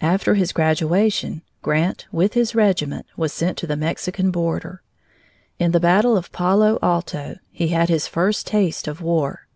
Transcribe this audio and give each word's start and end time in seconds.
After 0.00 0.32
his 0.34 0.52
graduation, 0.52 1.42
Grant, 1.60 2.06
with 2.10 2.32
his 2.32 2.54
regiment, 2.54 3.04
was 3.18 3.34
sent 3.34 3.58
to 3.58 3.66
the 3.66 3.76
Mexican 3.76 4.30
border. 4.30 4.80
In 5.58 5.72
the 5.72 5.78
battle 5.78 6.16
of 6.16 6.32
Palo 6.32 6.78
Alto 6.82 7.36
he 7.50 7.68
had 7.68 7.90
his 7.90 8.08
first 8.08 8.46
taste 8.46 8.88
of 8.88 9.02
war. 9.02 9.46